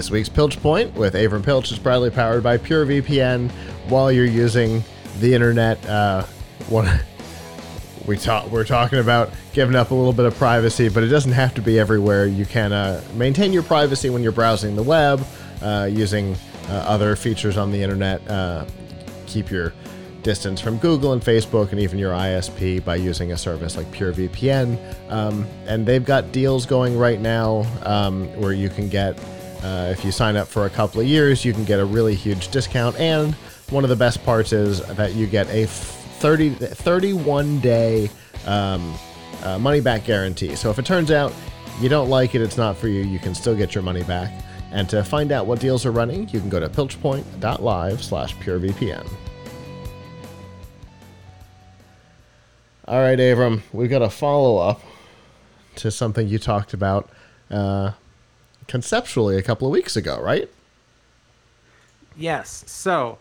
This 0.00 0.10
week's 0.10 0.30
Pilch 0.30 0.58
Point 0.62 0.94
with 0.94 1.12
Avram 1.12 1.44
Pilch 1.44 1.70
is 1.70 1.78
proudly 1.78 2.08
powered 2.08 2.42
by 2.42 2.56
PureVPN. 2.56 3.50
While 3.90 4.10
you're 4.10 4.24
using 4.24 4.82
the 5.18 5.34
internet, 5.34 5.84
uh, 5.84 6.22
one 6.70 6.88
we 8.06 8.16
talk 8.16 8.46
we're 8.46 8.64
talking 8.64 8.98
about 8.98 9.28
giving 9.52 9.76
up 9.76 9.90
a 9.90 9.94
little 9.94 10.14
bit 10.14 10.24
of 10.24 10.34
privacy, 10.36 10.88
but 10.88 11.02
it 11.02 11.08
doesn't 11.08 11.32
have 11.32 11.52
to 11.56 11.60
be 11.60 11.78
everywhere. 11.78 12.24
You 12.24 12.46
can 12.46 12.72
uh, 12.72 13.04
maintain 13.12 13.52
your 13.52 13.62
privacy 13.62 14.08
when 14.08 14.22
you're 14.22 14.32
browsing 14.32 14.74
the 14.74 14.82
web, 14.82 15.22
uh, 15.60 15.86
using 15.92 16.34
uh, 16.70 16.76
other 16.76 17.14
features 17.14 17.58
on 17.58 17.70
the 17.70 17.82
internet. 17.82 18.26
Uh, 18.26 18.64
keep 19.26 19.50
your 19.50 19.74
distance 20.22 20.62
from 20.62 20.78
Google 20.78 21.12
and 21.12 21.20
Facebook 21.20 21.72
and 21.72 21.80
even 21.80 21.98
your 21.98 22.12
ISP 22.12 22.82
by 22.82 22.96
using 22.96 23.32
a 23.32 23.36
service 23.36 23.76
like 23.76 23.90
PureVPN. 23.92 24.78
Um, 25.10 25.46
and 25.66 25.84
they've 25.84 26.04
got 26.04 26.32
deals 26.32 26.64
going 26.64 26.96
right 26.96 27.20
now 27.20 27.66
um, 27.82 28.28
where 28.40 28.54
you 28.54 28.70
can 28.70 28.88
get, 28.88 29.18
uh, 29.62 29.88
if 29.90 30.04
you 30.04 30.12
sign 30.12 30.36
up 30.36 30.48
for 30.48 30.66
a 30.66 30.70
couple 30.70 31.00
of 31.00 31.06
years, 31.06 31.44
you 31.44 31.52
can 31.52 31.64
get 31.64 31.80
a 31.80 31.84
really 31.84 32.14
huge 32.14 32.48
discount. 32.48 32.98
And 32.98 33.34
one 33.70 33.84
of 33.84 33.90
the 33.90 33.96
best 33.96 34.24
parts 34.24 34.52
is 34.52 34.84
that 34.96 35.14
you 35.14 35.26
get 35.26 35.48
a 35.50 35.66
30, 35.66 36.50
31 36.50 37.60
day 37.60 38.10
um, 38.46 38.94
uh, 39.42 39.58
money 39.58 39.80
back 39.80 40.04
guarantee. 40.04 40.56
So 40.56 40.70
if 40.70 40.78
it 40.78 40.86
turns 40.86 41.10
out 41.10 41.32
you 41.80 41.88
don't 41.88 42.08
like 42.08 42.34
it, 42.34 42.42
it's 42.42 42.56
not 42.56 42.76
for 42.76 42.88
you, 42.88 43.02
you 43.02 43.18
can 43.18 43.34
still 43.34 43.54
get 43.54 43.74
your 43.74 43.82
money 43.82 44.02
back. 44.02 44.32
And 44.72 44.88
to 44.90 45.02
find 45.02 45.32
out 45.32 45.46
what 45.46 45.60
deals 45.60 45.84
are 45.84 45.90
running, 45.90 46.28
you 46.28 46.40
can 46.40 46.48
go 46.48 46.60
to 46.60 46.68
pilchpoint.live 46.68 48.02
slash 48.02 48.36
purevpn. 48.36 49.08
All 52.86 53.00
right, 53.00 53.18
Avram, 53.18 53.62
we've 53.72 53.90
got 53.90 54.02
a 54.02 54.10
follow 54.10 54.58
up 54.58 54.80
to 55.76 55.90
something 55.90 56.26
you 56.26 56.38
talked 56.38 56.74
about 56.74 57.08
uh, 57.50 57.92
conceptually 58.70 59.36
a 59.36 59.42
couple 59.42 59.66
of 59.66 59.72
weeks 59.72 59.96
ago, 59.96 60.20
right? 60.20 60.48
Yes. 62.16 62.62
So, 62.68 63.18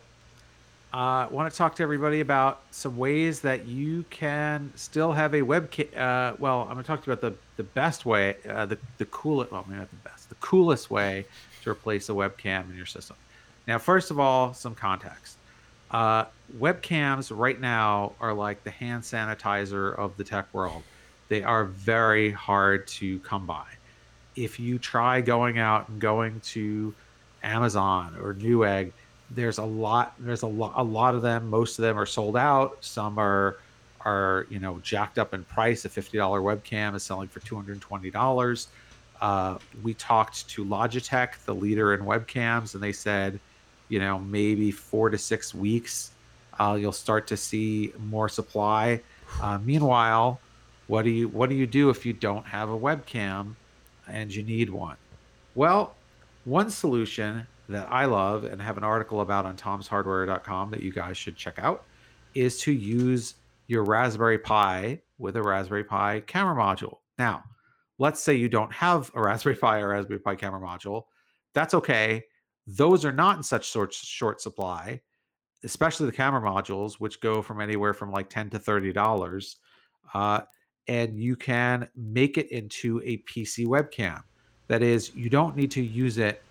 I 0.94 1.23
uh, 1.23 1.30
want 1.30 1.52
to 1.52 1.58
talk 1.58 1.75
to 1.78 1.83
everybody 1.83 2.19
about 2.19 2.61
some 2.69 2.97
ways 2.97 3.42
that 3.42 3.66
you 3.66 4.05
can 4.11 4.72
still 4.75 5.11
have 5.11 5.33
a 5.33 5.42
webcam. 5.42 5.88
Uh, 5.97 6.36
well, 6.38 6.61
I'm 6.61 6.73
going 6.73 6.83
to 6.83 6.88
talk 6.88 7.03
to 7.03 7.08
you 7.08 7.14
about 7.14 7.33
the, 7.33 7.38
the 7.58 7.64
best 7.64 8.05
way, 8.05 8.36
uh, 8.47 8.67
the, 8.67 8.77
the 9.00 9.05
coolest, 9.05 9.52
well, 9.52 9.66
maybe 9.67 9.80
not 9.80 9.89
the 9.89 10.09
best, 10.09 10.30
the 10.30 10.36
coolest 10.36 10.92
way 10.92 11.25
to 11.64 11.72
replace 11.72 12.09
a 12.09 12.11
webcam 12.11 12.70
in 12.70 12.77
your 12.77 12.86
system. 12.86 13.17
Now, 13.67 13.80
first 13.80 14.11
of 14.11 14.20
all, 14.20 14.53
some 14.53 14.75
context. 14.75 15.38
Uh, 15.89 16.25
webcams 16.59 17.36
right 17.36 17.59
now 17.59 18.14
are 18.20 18.36
like 18.36 18.64
the 18.64 18.72
hand 18.72 19.02
sanitizer 19.02 19.97
of 19.97 20.16
the 20.17 20.23
tech 20.23 20.53
world. 20.53 20.83
They 21.27 21.42
are 21.42 21.66
very 21.66 22.30
hard 22.31 22.88
to 23.00 23.17
come 23.20 23.47
by. 23.47 23.66
If 24.40 24.59
you 24.59 24.80
try 24.80 25.22
going 25.22 25.59
out 25.59 25.90
and 25.90 26.00
going 26.00 26.40
to 26.42 26.94
Amazon 27.44 28.16
or 28.22 28.34
Newegg, 28.34 28.92
there's 29.32 29.58
a 29.58 29.64
lot. 29.64 30.14
There's 30.20 30.42
a 30.42 30.48
lot. 30.48 30.73
A 30.76 30.84
lot 30.84 31.16
of 31.16 31.22
them. 31.22 31.50
Most 31.50 31.78
of 31.78 31.84
them 31.84 31.98
are 31.98 32.06
sold 32.06 32.38
out. 32.38 32.78
Some 32.82 33.17
are 33.20 33.58
are 34.06 34.48
you 34.50 34.60
know 34.60 34.80
jacked 34.80 35.20
up 35.20 35.34
in 35.34 35.44
price. 35.44 35.86
A 35.86 35.90
fifty 35.90 36.17
dollar 36.17 36.42
webcam 36.42 36.95
is 36.95 37.04
selling 37.04 37.28
for 37.28 37.40
two 37.42 37.56
hundred 37.56 37.73
and 37.73 37.82
twenty 37.82 38.10
dollars. 38.10 38.70
Uh, 39.22 39.58
we 39.84 39.94
talked 39.95 40.48
to 40.48 40.64
Logitech, 40.64 41.44
the 41.45 41.54
leader 41.54 41.94
in 41.94 42.02
webcams, 42.02 42.73
and 42.73 42.82
they 42.82 42.94
said 42.94 43.40
you 43.90 44.00
know 44.00 44.17
maybe 44.20 44.72
four 44.72 45.10
to 45.10 45.17
six 45.17 45.54
weeks 45.54 46.12
uh, 46.60 46.78
you'll 46.80 46.92
start 46.92 47.28
to 47.28 47.36
see 47.36 47.92
more 48.08 48.30
supply 48.30 49.02
uh, 49.42 49.58
meanwhile 49.58 50.40
what 50.88 51.04
do 51.04 51.10
you 51.10 51.28
what 51.28 51.50
do 51.50 51.56
you 51.56 51.67
do 51.67 51.90
if 51.90 52.06
you 52.06 52.14
don't 52.14 52.45
have 52.45 52.70
a 52.70 52.78
webcam 52.78 53.54
and 54.12 54.34
you 54.34 54.44
need 54.44 54.70
one. 54.70 54.98
Well 55.56 55.96
one 56.46 56.70
solution 56.70 57.45
that 57.67 57.88
i 57.92 58.06
love 58.06 58.45
and 58.45 58.61
have 58.61 58.78
an 58.78 58.83
article 58.83 59.22
about 59.22 59.45
on 59.45 59.56
tomshardware.com 59.56 60.72
that 60.72 60.82
you 60.82 60.92
guys 60.92 61.17
should 61.17 61.36
check 61.36 61.60
out 61.60 61.83
is 62.33 62.60
to 62.61 62.72
use 62.72 63.36
your 63.67 63.83
raspberry 63.83 64.39
pi 64.39 65.00
with 65.20 65.36
a 65.36 65.44
raspberry 65.44 65.83
pi 65.83 66.22
camera 66.22 66.56
module. 66.56 67.00
Now 67.17 67.44
let's 68.00 68.22
say 68.22 68.33
you 68.33 68.50
don't 68.50 68.73
have 68.73 69.11
a 69.14 69.22
raspberry 69.22 69.56
pi 69.56 69.80
or 69.80 69.89
raspberry 69.89 70.20
pi 70.20 70.36
camera 70.36 70.60
module. 70.60 71.04
That's 71.54 71.73
okay. 71.73 72.23
Those 72.66 73.06
are 73.06 73.12
not 73.12 73.38
in 73.38 73.44
such 73.44 73.70
short, 73.70 73.94
short 73.94 74.42
supply, 74.42 75.02
especially 75.64 76.06
the 76.06 76.12
camera 76.12 76.42
modules, 76.42 76.95
which 76.95 77.20
go 77.20 77.42
from 77.42 77.62
anywhere 77.62 77.94
from 77.94 78.12
like 78.12 78.30
10 78.30 78.52
to 78.52 78.60
$30. 78.60 79.56
Uh, 80.14 80.42
and 80.89 81.22
you 81.22 81.36
can 81.36 81.88
make 81.95 82.39
it 82.39 82.50
into 82.50 83.00
a 83.05 83.17
PC 83.20 83.67
webcam. 83.67 84.23
That 84.70 84.82
is, 84.82 85.16
you 85.16 85.30
don't 85.30 85.55
need 85.55 85.70
to 85.72 85.82
use 85.82 86.17
it 86.17 86.42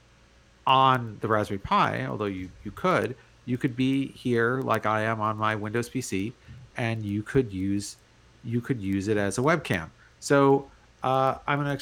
on 0.64 1.18
the 1.20 1.26
Raspberry 1.26 1.58
Pi, 1.58 2.06
although 2.06 2.26
you, 2.26 2.48
you 2.62 2.70
could. 2.70 3.16
You 3.46 3.58
could 3.58 3.74
be 3.74 4.12
here 4.12 4.60
like 4.60 4.86
I 4.86 5.02
am 5.02 5.20
on 5.20 5.36
my 5.36 5.56
Windows 5.56 5.90
PC, 5.90 6.32
and 6.76 7.04
you 7.04 7.22
could 7.22 7.52
use 7.52 7.96
you 8.44 8.60
could 8.60 8.80
use 8.80 9.08
it 9.08 9.16
as 9.16 9.38
a 9.38 9.40
webcam. 9.40 9.90
So 10.20 10.70
uh, 11.02 11.38
I'm 11.46 11.58
gonna 11.58 11.78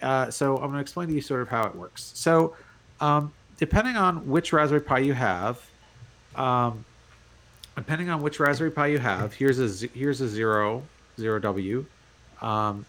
uh, 0.00 0.30
so 0.30 0.56
I'm 0.56 0.70
gonna 0.70 0.80
explain 0.80 1.08
to 1.08 1.14
you 1.14 1.20
sort 1.20 1.42
of 1.42 1.48
how 1.48 1.66
it 1.66 1.74
works. 1.74 2.12
So 2.14 2.56
um, 3.00 3.32
depending 3.58 3.96
on 3.96 4.26
which 4.26 4.52
Raspberry 4.54 4.80
Pi 4.80 5.00
you 5.00 5.12
have, 5.12 5.60
um, 6.36 6.84
depending 7.76 8.08
on 8.08 8.22
which 8.22 8.40
Raspberry 8.40 8.70
Pi 8.70 8.86
you 8.86 8.98
have, 8.98 9.34
here's 9.34 9.58
a 9.58 9.88
here's 9.88 10.22
a 10.22 10.28
zero 10.28 10.82
zero 11.18 11.38
W. 11.40 11.84
Um, 12.40 12.86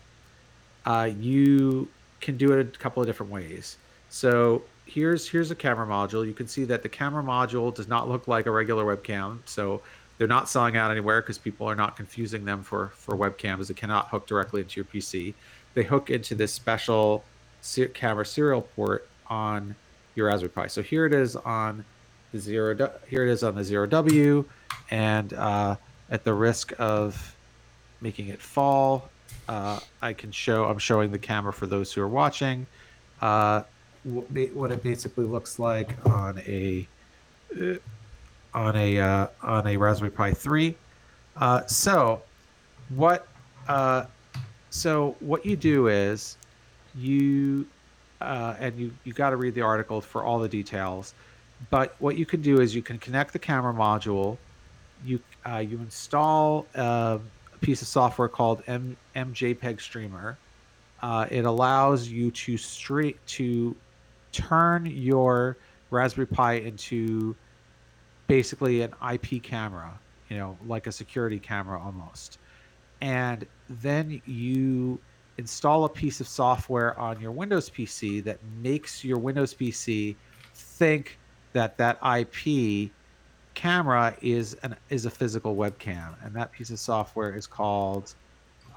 uh, 0.86 1.10
you 1.20 1.88
can 2.22 2.38
do 2.38 2.54
it 2.54 2.76
a 2.76 2.80
couple 2.80 3.02
of 3.02 3.08
different 3.08 3.32
ways. 3.32 3.78
So 4.10 4.64
here's 4.86 5.28
here's 5.28 5.52
a 5.52 5.56
camera 5.56 5.88
module. 5.88 6.26
You 6.26 6.34
can 6.34 6.48
see 6.48 6.64
that 6.66 6.84
the 6.84 6.90
camera 6.90 7.24
module 7.24 7.74
does 7.74 7.88
not 7.88 8.10
look 8.10 8.28
like 8.28 8.46
a 8.46 8.52
regular 8.52 8.96
webcam. 8.96 9.40
So 9.46 9.82
they're 10.18 10.28
not 10.28 10.48
selling 10.50 10.78
out 10.78 10.92
anywhere 10.92 11.22
because 11.22 11.38
people 11.38 11.68
are 11.68 11.76
not 11.76 11.96
confusing 11.96 12.46
them 12.46 12.64
for 12.64 12.94
for 12.96 13.16
webcams. 13.16 13.70
It 13.70 13.78
cannot 13.78 14.10
hook 14.10 14.28
directly 14.28 14.62
into 14.62 14.78
your 14.78 14.86
PC. 14.86 15.34
They 15.74 15.84
hook 15.84 16.10
into 16.10 16.36
this 16.36 16.54
special 16.54 17.24
camera 17.94 18.26
serial 18.26 18.62
port 18.62 19.08
on 19.28 19.76
your 20.14 20.28
Raspberry 20.28 20.50
Pi. 20.50 20.68
So 20.68 20.82
here 20.82 21.06
it 21.06 21.14
is 21.14 21.36
on 21.36 21.84
the 22.32 22.40
zero. 22.40 22.92
Here 23.08 23.26
it 23.26 23.32
is 23.32 23.44
on 23.44 23.56
the 23.56 23.64
zero 23.64 23.86
W, 23.86 24.46
and 24.90 25.34
uh, 25.34 25.76
at 26.10 26.24
the 26.24 26.34
risk 26.34 26.74
of 26.80 27.35
making 28.02 28.28
it 28.30 28.42
fall, 28.42 29.10
uh, 29.48 29.80
I 30.02 30.14
can 30.14 30.32
show. 30.32 30.66
I'm 30.66 30.80
showing 30.80 31.12
the 31.12 31.20
camera 31.20 31.54
for 31.54 31.68
those 31.68 31.92
who 31.94 32.02
are 32.02 32.08
watching. 32.08 32.66
Uh, 33.22 33.64
what 34.04 34.72
it 34.72 34.84
basically 34.84 35.26
looks 35.26 35.58
like 35.58 35.96
on 36.06 36.40
a 36.46 36.88
uh, 37.60 37.76
on 38.54 38.76
a 38.76 39.00
uh, 39.00 39.28
on 39.42 39.68
a 39.68 39.78
Raspberry 39.78 40.12
Pi 40.12 40.32
three. 40.34 40.76
Uh, 41.36 41.66
so 41.66 42.22
what 42.90 43.28
so 44.70 45.16
what 45.22 45.46
you 45.46 45.56
do 45.56 45.88
is 45.88 46.38
you 46.94 47.66
uh, 48.22 48.56
and 48.60 48.78
you 48.78 48.92
you 49.04 49.14
got 49.14 49.30
to 49.32 49.38
read 49.38 49.54
the 49.54 49.62
article 49.62 50.02
for 50.02 50.24
all 50.24 50.40
the 50.40 50.50
details. 50.50 51.14
But 51.70 51.96
what 52.00 52.18
you 52.18 52.26
can 52.26 52.42
do 52.42 52.60
is 52.60 52.76
you 52.76 52.82
can 52.82 52.98
connect 52.98 53.34
the 53.34 53.40
camera 53.40 53.74
module. 53.74 54.38
You 55.04 55.20
uh, 55.46 55.58
you 55.58 55.78
install 55.80 56.66
uh, 56.76 57.20
a 57.56 57.66
piece 57.66 57.82
of 57.82 57.88
software 57.88 58.28
called 58.28 58.64
M- 58.68 58.98
MJPEG 59.16 59.82
Streamer. 59.82 60.38
Uh, 61.02 61.26
it 61.30 61.46
allows 61.46 62.08
you 62.08 62.32
to 62.32 62.58
straight 62.58 63.26
to 63.28 63.76
turn 64.32 64.86
your 64.86 65.58
Raspberry 65.92 66.28
Pi 66.28 66.54
into 66.54 67.36
basically 68.28 68.82
an 68.82 68.94
IP 69.14 69.42
camera, 69.42 69.98
you 70.30 70.38
know, 70.38 70.58
like 70.66 70.88
a 70.88 70.92
security 70.92 71.40
camera 71.40 71.80
almost. 71.80 72.40
And 73.02 73.46
then 73.70 74.22
you 74.26 75.00
install 75.38 75.86
a 75.86 75.90
piece 75.90 76.22
of 76.22 76.28
software 76.28 76.98
on 77.00 77.20
your 77.20 77.32
Windows 77.32 77.70
PC 77.70 78.24
that 78.24 78.40
makes 78.62 79.04
your 79.04 79.18
Windows 79.18 79.54
PC 79.54 80.16
think 80.54 81.18
that 81.54 81.78
that 81.78 81.98
IP 82.04 82.92
camera 83.56 84.16
is 84.22 84.54
an 84.62 84.76
is 84.90 85.06
a 85.06 85.10
physical 85.10 85.56
webcam, 85.56 86.14
and 86.24 86.36
that 86.36 86.52
piece 86.52 86.70
of 86.70 86.80
software 86.80 87.36
is 87.36 87.48
called 87.48 88.14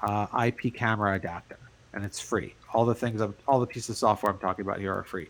uh, 0.01 0.25
IP 0.45 0.73
Camera 0.73 1.15
Adapter, 1.15 1.59
and 1.93 2.03
it's 2.03 2.19
free. 2.19 2.55
All 2.73 2.85
the 2.85 2.95
things, 2.95 3.21
I'm, 3.21 3.35
all 3.47 3.59
the 3.59 3.67
pieces 3.67 3.89
of 3.89 3.97
software 3.97 4.31
I'm 4.31 4.39
talking 4.39 4.63
about 4.63 4.79
here 4.79 4.93
are 4.93 5.03
free. 5.03 5.29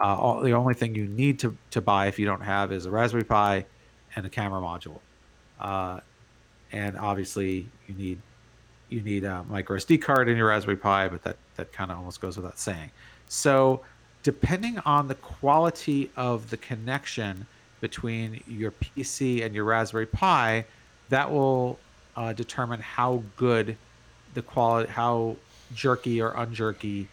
Uh, 0.00 0.16
all, 0.16 0.40
the 0.40 0.52
only 0.52 0.74
thing 0.74 0.94
you 0.94 1.06
need 1.06 1.38
to, 1.40 1.56
to 1.72 1.80
buy 1.80 2.06
if 2.06 2.18
you 2.18 2.26
don't 2.26 2.40
have 2.40 2.72
is 2.72 2.86
a 2.86 2.90
Raspberry 2.90 3.24
Pi 3.24 3.66
and 4.16 4.24
a 4.24 4.30
camera 4.30 4.60
module, 4.60 5.00
uh, 5.58 6.00
and 6.72 6.96
obviously 6.96 7.66
you 7.88 7.94
need 7.94 8.18
you 8.90 9.00
need 9.00 9.24
a 9.24 9.44
micro 9.44 9.76
SD 9.78 10.02
card 10.02 10.28
in 10.28 10.36
your 10.36 10.48
Raspberry 10.48 10.76
Pi, 10.76 11.08
but 11.08 11.22
that 11.24 11.36
that 11.56 11.72
kind 11.72 11.90
of 11.90 11.98
almost 11.98 12.20
goes 12.20 12.36
without 12.36 12.58
saying. 12.58 12.90
So, 13.28 13.80
depending 14.22 14.78
on 14.80 15.08
the 15.08 15.14
quality 15.16 16.10
of 16.16 16.50
the 16.50 16.56
connection 16.56 17.46
between 17.80 18.42
your 18.46 18.72
PC 18.72 19.44
and 19.44 19.54
your 19.54 19.64
Raspberry 19.64 20.06
Pi, 20.06 20.64
that 21.08 21.30
will 21.30 21.78
uh, 22.16 22.32
determine 22.32 22.80
how 22.80 23.22
good 23.36 23.76
the 24.34 24.42
quality, 24.42 24.90
how 24.90 25.36
jerky 25.74 26.20
or 26.20 26.32
unjerky 26.32 27.06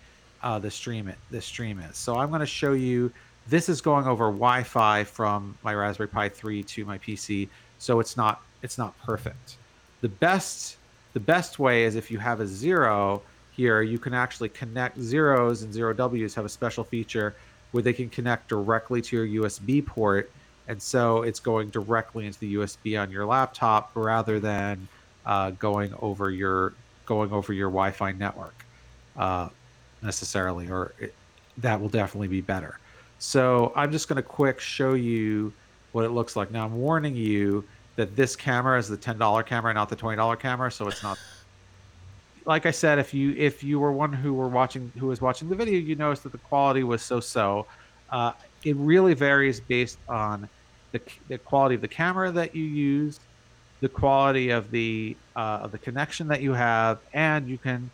uh, 0.44 0.60
the 0.60 0.70
stream 0.70 1.08
it 1.08 1.18
the 1.32 1.42
stream 1.42 1.80
is. 1.80 1.98
So 1.98 2.16
I'm 2.16 2.30
going 2.30 2.42
to 2.42 2.46
show 2.46 2.74
you. 2.74 3.12
This 3.50 3.70
is 3.70 3.80
going 3.80 4.06
over 4.08 4.26
Wi-Fi 4.26 5.06
from 5.06 5.58
my 5.64 5.74
Raspberry 5.74 6.10
Pi 6.10 6.28
3 6.28 6.64
to 6.64 6.84
my 6.84 6.98
PC, 6.98 7.48
so 7.80 8.00
it's 8.00 8.18
not 8.18 8.42
it's 8.62 8.78
not 8.78 8.98
perfect. 9.00 9.58
The 10.02 10.10
best 10.10 10.78
the 11.14 11.20
best 11.20 11.58
way 11.58 11.86
is 11.86 11.96
if 11.96 12.12
you 12.12 12.20
have 12.20 12.42
a 12.42 12.48
zero 12.48 13.22
here, 13.52 13.82
you 13.82 13.98
can 13.98 14.14
actually 14.14 14.50
connect 14.50 15.00
zeros 15.00 15.64
and 15.64 15.74
zero 15.74 15.94
Ws 15.94 16.36
have 16.36 16.46
a 16.46 16.50
special 16.50 16.84
feature 16.84 17.36
where 17.72 17.82
they 17.82 17.94
can 17.94 18.10
connect 18.10 18.50
directly 18.50 19.02
to 19.02 19.24
your 19.24 19.44
USB 19.44 19.84
port. 19.86 20.30
And 20.68 20.82
so 20.82 21.24
it's 21.24 21.40
going 21.40 21.70
directly 21.70 22.26
into 22.26 22.40
the 22.40 22.56
USB 22.56 23.02
on 23.02 23.10
your 23.10 23.26
laptop 23.26 23.92
rather 23.94 24.40
than 24.40 24.88
uh, 25.26 25.52
going 25.52 25.94
over 26.02 26.30
your 26.30 26.74
going 27.06 27.32
over 27.32 27.54
your 27.54 27.70
Wi-Fi 27.70 28.12
network 28.14 28.66
uh, 29.16 29.50
necessarily, 30.02 30.70
or 30.70 30.94
it, 31.00 31.14
that 31.58 31.80
will 31.80 31.90
definitely 31.90 32.28
be 32.28 32.42
better. 32.42 32.80
So 33.20 33.72
I'm 33.76 33.92
just 33.92 34.10
going 34.10 34.18
to 34.18 34.22
quick 34.22 34.60
show 34.60 34.94
you 34.94 35.54
what 35.94 36.04
it 36.04 36.10
looks 36.10 36.36
like. 36.36 36.52
Now 36.52 36.66
I'm 36.66 36.76
warning 36.76 37.16
you 37.16 37.64
that 37.96 38.16
this 38.16 38.36
camera 38.36 38.78
is 38.78 38.88
the 38.88 38.98
$10 38.98 39.46
camera, 39.46 39.74
not 39.74 39.90
the 39.90 39.96
$20 39.96 40.40
camera, 40.40 40.72
so 40.72 40.88
it's 40.88 41.02
not 41.02 41.18
like 42.48 42.66
I 42.66 42.72
said, 42.72 42.98
if 42.98 43.14
you 43.14 43.36
if 43.38 43.64
you 43.64 43.80
were 43.80 43.92
one 43.92 44.14
who 44.14 44.34
were 44.34 44.48
watching 44.48 44.92
who 44.98 45.08
was 45.08 45.22
watching 45.22 45.50
the 45.50 45.56
video, 45.56 45.78
you 45.80 45.96
noticed 45.96 46.24
that 46.24 46.32
the 46.32 46.38
quality 46.40 46.84
was 46.84 47.02
so 47.04 47.20
so. 47.20 47.68
Uh, 48.10 48.32
it 48.64 48.76
really 48.78 49.14
varies 49.14 49.60
based 49.60 49.98
on 50.08 50.50
the, 50.92 51.02
the 51.28 51.38
quality 51.38 51.76
of 51.76 51.82
the 51.82 51.88
camera 51.88 52.32
that 52.32 52.56
you 52.56 52.64
use, 52.64 53.20
the 53.82 53.90
quality 53.90 54.50
of 54.50 54.72
the 54.72 55.16
uh, 55.36 55.60
of 55.62 55.72
the 55.72 55.78
connection 55.78 56.28
that 56.28 56.42
you 56.42 56.54
have, 56.54 57.00
and 57.14 57.48
you 57.48 57.58
can 57.58 57.90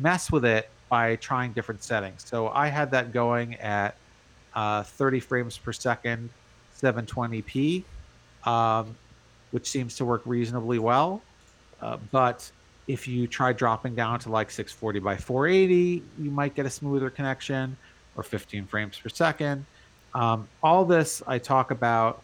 mess 0.00 0.30
with 0.30 0.44
it 0.44 0.68
by 0.88 1.16
trying 1.16 1.52
different 1.52 1.82
settings. 1.82 2.24
So 2.24 2.48
I 2.48 2.68
had 2.68 2.90
that 2.92 3.12
going 3.12 3.54
at 3.56 3.96
uh, 4.54 4.82
30 4.82 5.20
frames 5.20 5.58
per 5.58 5.72
second, 5.72 6.30
720p, 6.80 7.84
um, 8.44 8.96
which 9.50 9.68
seems 9.68 9.96
to 9.96 10.04
work 10.04 10.22
reasonably 10.24 10.78
well. 10.78 11.22
Uh, 11.80 11.98
but 12.10 12.50
if 12.86 13.08
you 13.08 13.26
try 13.26 13.52
dropping 13.52 13.94
down 13.94 14.18
to 14.20 14.30
like 14.30 14.50
640 14.50 15.00
by 15.00 15.16
480, 15.16 16.02
you 16.18 16.30
might 16.30 16.54
get 16.54 16.66
a 16.66 16.70
smoother 16.70 17.10
connection 17.10 17.76
or 18.16 18.22
15 18.22 18.66
frames 18.66 18.98
per 18.98 19.08
second. 19.08 19.66
Um, 20.14 20.48
all 20.62 20.84
this 20.84 21.22
I 21.26 21.38
talk 21.38 21.70
about 21.70 22.22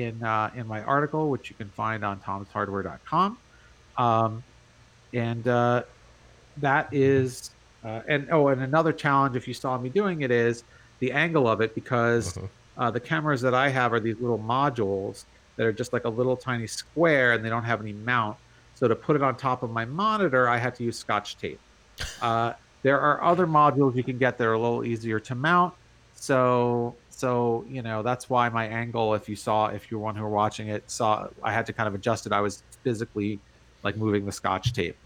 in 0.00 0.22
uh, 0.22 0.50
in 0.54 0.66
my 0.66 0.82
article, 0.82 1.30
which 1.30 1.50
you 1.50 1.56
can 1.56 1.68
find 1.70 2.04
on 2.04 2.20
tomshardware.com. 2.20 3.38
Um, 3.96 4.42
and 5.12 5.46
uh, 5.46 5.82
that 6.58 6.88
is, 6.92 7.50
uh, 7.84 8.00
and 8.08 8.28
oh, 8.30 8.48
and 8.48 8.62
another 8.62 8.92
challenge 8.92 9.36
if 9.36 9.46
you 9.46 9.54
saw 9.54 9.78
me 9.78 9.88
doing 9.88 10.22
it 10.22 10.30
is 10.30 10.64
the 10.98 11.12
angle 11.12 11.48
of 11.48 11.60
it 11.60 11.74
because 11.74 12.36
uh-huh. 12.36 12.46
uh, 12.78 12.90
the 12.90 13.00
cameras 13.00 13.40
that 13.42 13.54
I 13.54 13.68
have 13.68 13.92
are 13.92 14.00
these 14.00 14.18
little 14.18 14.38
modules 14.38 15.24
that 15.56 15.66
are 15.66 15.72
just 15.72 15.92
like 15.92 16.04
a 16.04 16.08
little 16.08 16.36
tiny 16.36 16.66
square 16.66 17.32
and 17.32 17.44
they 17.44 17.48
don't 17.48 17.64
have 17.64 17.80
any 17.80 17.92
mount. 17.92 18.36
So 18.74 18.88
to 18.88 18.96
put 18.96 19.14
it 19.16 19.22
on 19.22 19.36
top 19.36 19.62
of 19.62 19.70
my 19.70 19.84
monitor, 19.84 20.48
I 20.48 20.58
have 20.58 20.74
to 20.78 20.84
use 20.84 20.98
Scotch 20.98 21.36
tape. 21.36 21.60
Uh, 22.20 22.54
there 22.82 23.00
are 23.00 23.22
other 23.22 23.46
modules 23.46 23.94
you 23.94 24.02
can 24.02 24.18
get 24.18 24.36
that 24.38 24.44
are 24.44 24.54
a 24.54 24.58
little 24.58 24.84
easier 24.84 25.20
to 25.20 25.34
mount. 25.34 25.74
So 26.24 26.94
so 27.10 27.66
you 27.68 27.82
know 27.82 28.02
that's 28.02 28.30
why 28.30 28.48
my 28.48 28.66
angle, 28.66 29.12
if 29.12 29.28
you 29.28 29.36
saw, 29.36 29.66
if 29.66 29.90
you're 29.90 30.00
one 30.00 30.16
who 30.16 30.22
were 30.22 30.30
watching 30.30 30.68
it, 30.68 30.90
saw 30.90 31.28
I 31.42 31.52
had 31.52 31.66
to 31.66 31.74
kind 31.74 31.86
of 31.86 31.94
adjust 31.94 32.24
it. 32.24 32.32
I 32.32 32.40
was 32.40 32.62
physically 32.82 33.38
like 33.82 33.98
moving 33.98 34.24
the 34.24 34.32
Scotch 34.32 34.72
tape. 34.72 34.96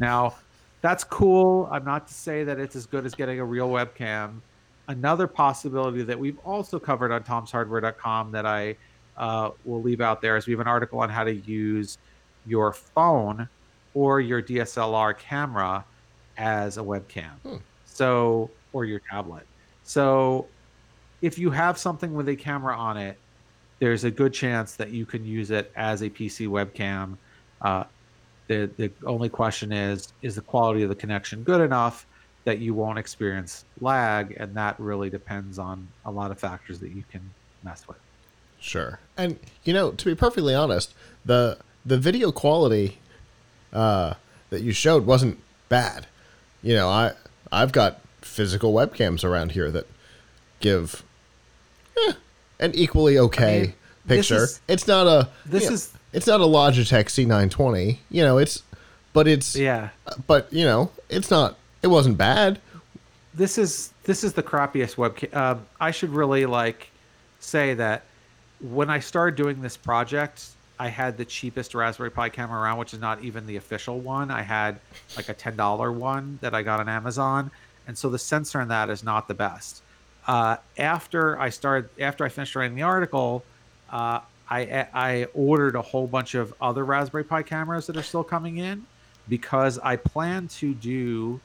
Now 0.00 0.36
that's 0.80 1.02
cool. 1.02 1.68
I'm 1.72 1.84
not 1.84 2.06
to 2.06 2.14
say 2.14 2.44
that 2.44 2.60
it's 2.60 2.76
as 2.76 2.86
good 2.86 3.04
as 3.04 3.12
getting 3.16 3.40
a 3.40 3.44
real 3.44 3.68
webcam. 3.68 4.38
Another 4.86 5.26
possibility 5.26 6.02
that 6.04 6.16
we've 6.16 6.38
also 6.44 6.78
covered 6.78 7.10
on 7.10 7.24
tomshardware.com 7.24 8.30
that 8.30 8.46
I 8.46 8.76
uh, 9.16 9.50
will 9.64 9.82
leave 9.82 10.00
out 10.00 10.22
there 10.22 10.36
is 10.36 10.46
we 10.46 10.52
have 10.52 10.60
an 10.60 10.68
article 10.68 11.00
on 11.00 11.10
how 11.10 11.24
to 11.24 11.34
use 11.34 11.98
your 12.46 12.72
phone 12.72 13.48
or 13.94 14.20
your 14.20 14.40
DSLR 14.40 15.18
camera 15.18 15.84
as 16.36 16.78
a 16.78 16.82
webcam. 16.82 17.32
Hmm. 17.42 17.56
So, 17.84 18.48
or 18.72 18.84
your 18.84 19.00
tablet. 19.10 19.44
So, 19.82 20.46
if 21.20 21.38
you 21.38 21.50
have 21.50 21.78
something 21.78 22.14
with 22.14 22.28
a 22.28 22.36
camera 22.36 22.76
on 22.76 22.96
it, 22.96 23.18
there's 23.78 24.04
a 24.04 24.10
good 24.10 24.32
chance 24.32 24.74
that 24.76 24.90
you 24.90 25.06
can 25.06 25.24
use 25.24 25.50
it 25.50 25.70
as 25.76 26.02
a 26.02 26.10
PC 26.10 26.48
webcam. 26.48 27.16
Uh, 27.60 27.84
the 28.48 28.70
the 28.76 28.90
only 29.04 29.28
question 29.28 29.72
is 29.72 30.12
is 30.22 30.34
the 30.34 30.40
quality 30.40 30.82
of 30.82 30.88
the 30.88 30.94
connection 30.94 31.42
good 31.42 31.60
enough 31.60 32.06
that 32.44 32.58
you 32.58 32.72
won't 32.72 32.98
experience 32.98 33.64
lag, 33.80 34.34
and 34.38 34.54
that 34.54 34.78
really 34.80 35.10
depends 35.10 35.58
on 35.58 35.86
a 36.06 36.10
lot 36.10 36.30
of 36.30 36.38
factors 36.38 36.80
that 36.80 36.90
you 36.90 37.04
can 37.10 37.20
mess 37.62 37.86
with. 37.86 37.98
Sure, 38.60 38.98
and 39.16 39.38
you 39.64 39.72
know, 39.72 39.90
to 39.92 40.04
be 40.04 40.14
perfectly 40.14 40.54
honest, 40.54 40.94
the 41.24 41.58
the 41.84 41.98
video 41.98 42.32
quality 42.32 42.98
uh, 43.72 44.14
that 44.50 44.62
you 44.62 44.72
showed 44.72 45.06
wasn't 45.06 45.38
bad. 45.68 46.06
You 46.62 46.74
know, 46.74 46.88
I 46.88 47.12
I've 47.52 47.72
got 47.72 48.00
physical 48.22 48.72
webcams 48.72 49.24
around 49.24 49.52
here 49.52 49.70
that 49.70 49.86
give 50.60 51.04
eh, 52.06 52.12
an 52.60 52.72
equally 52.74 53.18
okay 53.18 53.58
I 53.58 53.62
mean, 53.62 53.74
picture. 54.06 54.44
Is, 54.44 54.60
it's 54.68 54.86
not 54.86 55.06
a 55.06 55.28
this 55.46 55.64
you 55.64 55.70
know, 55.70 55.74
is 55.74 55.92
it's 56.12 56.26
not 56.26 56.40
a 56.40 56.44
Logitech 56.44 57.06
C920. 57.06 57.98
You 58.10 58.22
know, 58.22 58.38
it's 58.38 58.62
but 59.12 59.28
it's 59.28 59.56
yeah. 59.56 59.90
But 60.26 60.52
you 60.52 60.64
know, 60.64 60.90
it's 61.08 61.30
not. 61.30 61.56
It 61.82 61.88
wasn't 61.88 62.18
bad. 62.18 62.60
This 63.34 63.58
is 63.58 63.92
this 64.04 64.24
is 64.24 64.32
the 64.32 64.42
crappiest 64.42 64.96
webcam. 64.96 65.34
Uh, 65.34 65.56
I 65.80 65.90
should 65.90 66.10
really 66.10 66.46
like 66.46 66.90
say 67.40 67.74
that 67.74 68.04
when 68.60 68.90
I 68.90 68.98
started 68.98 69.36
doing 69.36 69.60
this 69.60 69.76
project, 69.76 70.46
I 70.78 70.88
had 70.88 71.16
the 71.16 71.24
cheapest 71.24 71.74
Raspberry 71.74 72.10
Pi 72.10 72.28
camera 72.30 72.60
around, 72.60 72.78
which 72.78 72.94
is 72.94 73.00
not 73.00 73.22
even 73.22 73.46
the 73.46 73.56
official 73.56 74.00
one. 74.00 74.30
I 74.30 74.42
had 74.42 74.80
like 75.16 75.28
a 75.28 75.34
ten 75.34 75.56
dollar 75.56 75.92
one 75.92 76.38
that 76.40 76.54
I 76.54 76.62
got 76.62 76.80
on 76.80 76.88
Amazon, 76.88 77.50
and 77.86 77.96
so 77.96 78.08
the 78.08 78.18
sensor 78.18 78.60
in 78.60 78.68
that 78.68 78.90
is 78.90 79.04
not 79.04 79.28
the 79.28 79.34
best. 79.34 79.82
Uh, 80.28 80.58
after 80.76 81.40
I 81.40 81.48
started, 81.48 81.90
after 81.98 82.24
I 82.24 82.28
finished 82.28 82.54
writing 82.54 82.76
the 82.76 82.82
article, 82.82 83.44
uh, 83.90 84.20
I 84.48 84.86
I 84.92 85.26
ordered 85.34 85.74
a 85.74 85.82
whole 85.82 86.06
bunch 86.06 86.34
of 86.34 86.54
other 86.60 86.84
Raspberry 86.84 87.24
Pi 87.24 87.42
cameras 87.42 87.86
that 87.88 87.96
are 87.96 88.02
still 88.02 88.24
coming 88.24 88.58
in 88.58 88.86
because 89.28 89.78
I 89.80 89.96
plan 89.96 90.46
to 90.48 90.74
do 90.74 91.40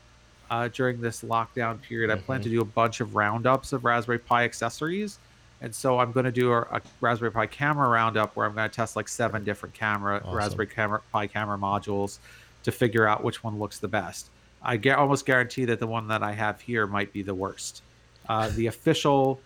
uh, 0.51 0.67
during 0.67 1.01
this 1.01 1.23
lockdown 1.23 1.81
period. 1.81 2.11
Mm-hmm. 2.11 2.19
I 2.19 2.25
plan 2.25 2.41
to 2.41 2.49
mm-hmm. 2.49 2.57
do 2.57 2.61
a 2.61 2.65
bunch 2.65 2.99
of 2.99 3.15
roundups 3.15 3.73
of 3.73 3.85
Raspberry 3.85 4.19
Pi 4.19 4.43
accessories 4.43 5.17
and 5.63 5.73
so 5.73 5.97
I'm 5.97 6.11
going 6.11 6.25
to 6.25 6.31
do 6.31 6.51
a, 6.51 6.61
a, 6.63 6.81
Raspberry 6.99 7.31
Pi 7.31 7.47
camera 7.47 7.87
roundup 7.87 8.35
where 8.35 8.45
I'm 8.45 8.53
going 8.53 8.69
to 8.69 8.75
test 8.75 8.97
like 8.97 9.07
seven 9.07 9.45
different 9.45 9.73
camera 9.73 10.21
awesome. 10.23 10.37
Raspberry 10.37 10.67
camera, 10.67 11.01
Pi 11.11 11.25
camera 11.25 11.57
modules 11.57 12.19
to 12.63 12.71
figure 12.71 13.07
out 13.07 13.23
which 13.23 13.43
one 13.43 13.57
looks 13.57 13.79
the 13.79 13.87
best. 13.87 14.29
I 14.61 14.75
get 14.75 14.97
almost 14.97 15.25
guarantee 15.25 15.65
that 15.65 15.79
the 15.79 15.87
one 15.87 16.09
that 16.09 16.21
I 16.21 16.33
have 16.33 16.59
here 16.59 16.85
might 16.85 17.13
be 17.13 17.21
the 17.23 17.33
worst. 17.33 17.81
Uh, 18.29 18.49
the 18.55 18.67
official, 18.67 19.39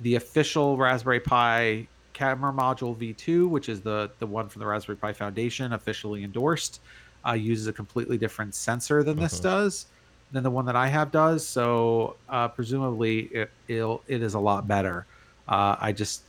the 0.00 0.14
official 0.16 0.76
Raspberry 0.76 1.20
Pi 1.20 1.86
camera 2.12 2.52
module 2.52 2.96
V2, 2.96 3.48
which 3.48 3.68
is 3.68 3.80
the 3.80 4.10
the 4.18 4.26
one 4.26 4.48
from 4.48 4.60
the 4.60 4.66
Raspberry 4.66 4.96
Pi 4.96 5.12
Foundation, 5.12 5.72
officially 5.72 6.24
endorsed, 6.24 6.80
uh, 7.26 7.32
uses 7.32 7.66
a 7.66 7.72
completely 7.72 8.18
different 8.18 8.54
sensor 8.54 9.02
than 9.02 9.18
this 9.18 9.40
uh-huh. 9.40 9.62
does, 9.62 9.86
than 10.32 10.42
the 10.42 10.50
one 10.50 10.66
that 10.66 10.76
I 10.76 10.88
have 10.88 11.10
does. 11.10 11.46
So 11.46 12.16
uh, 12.28 12.48
presumably 12.48 13.20
it 13.32 13.50
it'll, 13.68 14.02
it 14.06 14.22
is 14.22 14.34
a 14.34 14.40
lot 14.40 14.68
better. 14.68 15.06
Uh, 15.48 15.76
I 15.80 15.92
just 15.92 16.22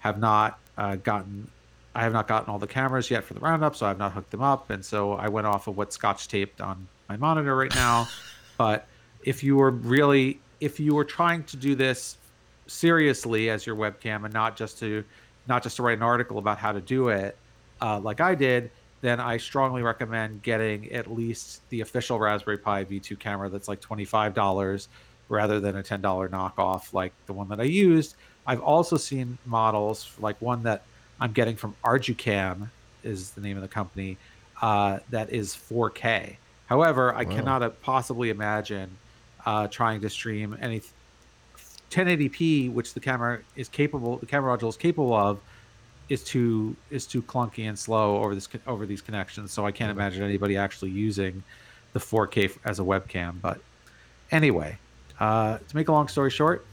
have 0.00 0.18
not 0.18 0.58
uh, 0.76 0.96
gotten 0.96 1.48
I 1.94 2.02
have 2.02 2.12
not 2.12 2.28
gotten 2.28 2.50
all 2.50 2.58
the 2.58 2.66
cameras 2.66 3.10
yet 3.10 3.24
for 3.24 3.32
the 3.32 3.40
roundup, 3.40 3.74
so 3.74 3.86
I've 3.86 3.98
not 3.98 4.12
hooked 4.12 4.30
them 4.30 4.42
up, 4.42 4.68
and 4.68 4.84
so 4.84 5.14
I 5.14 5.28
went 5.28 5.46
off 5.46 5.66
of 5.66 5.78
what 5.78 5.94
Scotch 5.94 6.28
taped 6.28 6.60
on 6.60 6.86
my 7.08 7.16
monitor 7.16 7.56
right 7.56 7.74
now. 7.74 8.06
but 8.58 8.86
if 9.22 9.42
you 9.42 9.56
were 9.56 9.70
really 9.70 10.38
if 10.60 10.80
you 10.80 10.94
were 10.94 11.04
trying 11.04 11.44
to 11.44 11.56
do 11.56 11.74
this 11.74 12.16
seriously 12.66 13.50
as 13.50 13.66
your 13.66 13.76
webcam 13.76 14.24
and 14.24 14.34
not 14.34 14.56
just 14.56 14.78
to 14.78 15.04
not 15.46 15.62
just 15.62 15.76
to 15.76 15.82
write 15.82 15.98
an 15.98 16.02
article 16.02 16.38
about 16.38 16.58
how 16.58 16.72
to 16.72 16.80
do 16.80 17.08
it 17.08 17.36
uh, 17.80 18.00
like 18.00 18.20
I 18.20 18.34
did, 18.34 18.70
then 19.02 19.20
I 19.20 19.36
strongly 19.36 19.82
recommend 19.82 20.42
getting 20.42 20.90
at 20.92 21.12
least 21.12 21.68
the 21.68 21.82
official 21.82 22.18
Raspberry 22.18 22.56
Pi 22.58 22.84
V2 22.84 23.18
camera 23.18 23.48
that's 23.48 23.68
like 23.68 23.80
twenty 23.80 24.04
five 24.04 24.34
dollars 24.34 24.88
rather 25.28 25.60
than 25.60 25.76
a 25.76 25.82
ten 25.82 26.00
dollar 26.00 26.28
knockoff 26.28 26.92
like 26.92 27.12
the 27.26 27.32
one 27.32 27.48
that 27.48 27.60
I 27.60 27.64
used 27.64 28.16
I've 28.46 28.60
also 28.60 28.96
seen 28.96 29.38
models 29.44 30.12
like 30.20 30.40
one 30.40 30.62
that 30.62 30.82
I'm 31.20 31.32
getting 31.32 31.56
from 31.56 31.74
Arducam 31.84 32.70
is 33.02 33.30
the 33.30 33.40
name 33.40 33.56
of 33.56 33.62
the 33.62 33.68
company 33.68 34.18
uh, 34.62 35.00
that 35.10 35.30
is 35.30 35.54
4K. 35.54 36.36
However, 36.66 37.14
I 37.14 37.24
wow. 37.24 37.30
cannot 37.30 37.82
possibly 37.82 38.30
imagine 38.30 38.90
uh, 39.46 39.68
trying 39.68 40.00
to 40.00 40.10
stream 40.10 40.56
any 40.60 40.82
1080p, 41.90 42.72
which 42.72 42.92
the 42.92 43.00
camera 43.00 43.40
is 43.54 43.68
capable, 43.68 44.16
the 44.16 44.26
camera 44.26 44.56
module 44.56 44.68
is 44.68 44.76
capable 44.76 45.14
of, 45.14 45.40
is 46.08 46.22
too 46.22 46.76
is 46.90 47.06
too 47.06 47.22
clunky 47.22 47.68
and 47.68 47.78
slow 47.78 48.18
over 48.22 48.34
this 48.34 48.48
over 48.66 48.86
these 48.86 49.00
connections. 49.00 49.52
So 49.52 49.64
I 49.66 49.72
can't 49.72 49.90
imagine 49.90 50.22
anybody 50.22 50.56
actually 50.56 50.90
using 50.90 51.42
the 51.94 52.00
4K 52.00 52.58
as 52.64 52.78
a 52.78 52.82
webcam. 52.82 53.40
But 53.40 53.60
anyway, 54.30 54.78
uh, 55.18 55.58
to 55.58 55.76
make 55.76 55.88
a 55.88 55.92
long 55.92 56.06
story 56.06 56.30
short, 56.30 56.64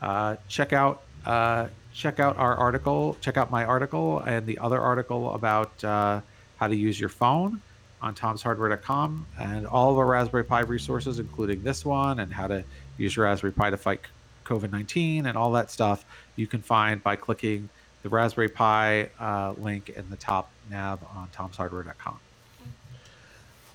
uh, 0.00 0.36
check 0.46 0.72
out 0.72 1.02
uh, 1.26 1.68
check 1.92 2.20
out 2.20 2.36
our 2.36 2.54
article. 2.54 3.16
Check 3.20 3.36
out 3.36 3.50
my 3.50 3.64
article 3.64 4.20
and 4.20 4.46
the 4.46 4.58
other 4.58 4.80
article 4.80 5.34
about 5.34 5.82
uh, 5.82 6.20
how 6.56 6.68
to 6.68 6.76
use 6.76 7.00
your 7.00 7.08
phone 7.08 7.60
on 8.00 8.14
tomshardware.com 8.14 9.26
and 9.40 9.66
all 9.66 9.90
of 9.90 9.98
our 9.98 10.06
Raspberry 10.06 10.44
Pi 10.44 10.60
resources, 10.60 11.18
including 11.18 11.62
this 11.62 11.84
one 11.84 12.20
and 12.20 12.32
how 12.32 12.46
to 12.46 12.64
use 12.96 13.16
your 13.16 13.24
Raspberry 13.26 13.52
Pi 13.52 13.70
to 13.70 13.76
fight 13.76 14.00
COVID 14.44 14.72
19 14.72 15.26
and 15.26 15.36
all 15.36 15.52
that 15.52 15.70
stuff, 15.70 16.04
you 16.36 16.46
can 16.46 16.62
find 16.62 17.02
by 17.02 17.16
clicking 17.16 17.68
the 18.02 18.08
Raspberry 18.08 18.48
Pi 18.48 19.10
uh, 19.18 19.54
link 19.58 19.90
in 19.90 20.08
the 20.10 20.16
top 20.16 20.50
nav 20.70 21.00
on 21.14 21.28
tomshardware.com. 21.34 22.18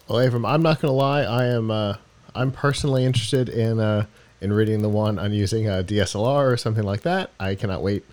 Well, 0.08 0.20
Avram, 0.20 0.48
I'm 0.48 0.62
not 0.62 0.82
gonna 0.82 0.94
lie. 0.94 1.24
I 1.24 1.46
am. 1.46 1.72
Uh, 1.72 1.98
I'm 2.36 2.51
personally 2.51 3.06
interested 3.06 3.48
in 3.50 3.80
uh, 3.80 4.06
in 4.42 4.51
reading 4.51 4.82
the 4.82 4.89
one 4.89 5.18
on 5.20 5.32
using 5.32 5.68
a 5.68 5.84
DSLR 5.84 6.51
or 6.51 6.58
something 6.58 6.84
like 6.84 7.01
that. 7.01 7.32
I 7.39 7.56
cannot 7.56 7.82
wait 7.82 8.03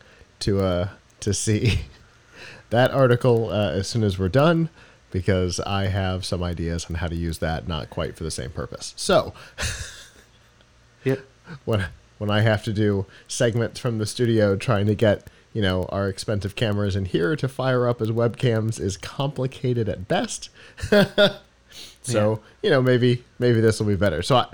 to 0.40 0.60
uh, 0.60 0.88
to 1.20 1.34
see 1.34 1.80
that 2.70 2.90
article 2.92 3.50
uh, 3.50 3.72
as 3.72 3.88
soon 3.88 4.04
as 4.04 4.18
we're 4.18 4.28
done 4.28 4.68
because 5.10 5.60
I 5.60 5.86
have 5.86 6.24
some 6.24 6.42
ideas 6.42 6.86
on 6.88 6.96
how 6.96 7.08
to 7.08 7.16
use 7.16 7.38
that, 7.38 7.66
not 7.68 7.90
quite 7.90 8.16
for 8.16 8.24
the 8.24 8.30
same 8.30 8.50
purpose. 8.50 8.92
So, 8.96 9.32
Yep. 11.04 11.20
when 11.64 11.86
when 12.18 12.30
I 12.30 12.42
have 12.42 12.62
to 12.64 12.72
do 12.72 13.06
segments 13.26 13.80
from 13.80 13.98
the 13.98 14.06
studio 14.06 14.54
trying 14.56 14.86
to 14.86 14.94
get 14.94 15.28
you 15.52 15.62
know 15.62 15.84
our 15.88 16.08
expensive 16.08 16.54
cameras 16.54 16.94
in 16.94 17.06
here 17.06 17.34
to 17.36 17.48
fire 17.48 17.88
up 17.88 18.00
as 18.02 18.10
webcams 18.10 18.78
is 18.78 18.96
complicated 18.96 19.88
at 19.88 20.06
best. 20.08 20.50
so 22.02 22.40
you 22.62 22.70
know 22.70 22.82
maybe 22.82 23.24
maybe 23.38 23.60
this 23.60 23.80
will 23.80 23.86
be 23.86 23.96
better. 23.96 24.22
So 24.22 24.36
I, 24.36 24.46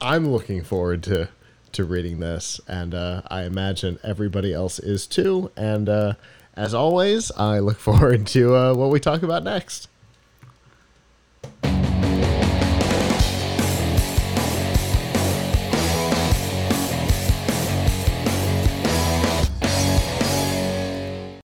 I'm 0.00 0.28
looking 0.30 0.62
forward 0.62 1.02
to 1.04 1.28
to 1.72 1.84
reading 1.84 2.20
this, 2.20 2.60
and 2.68 2.94
uh, 2.94 3.22
I 3.26 3.42
imagine 3.42 3.98
everybody 4.04 4.52
else 4.54 4.78
is 4.78 5.08
too. 5.08 5.50
And 5.56 5.88
uh, 5.88 6.14
as 6.56 6.74
always, 6.74 7.30
I 7.32 7.58
look 7.58 7.78
forward 7.78 8.26
to 8.28 8.54
uh, 8.54 8.74
what 8.74 8.90
we 8.90 9.00
talk 9.00 9.22
about 9.22 9.44
next. 9.44 9.88